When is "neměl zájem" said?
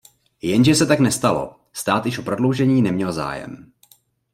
2.81-3.71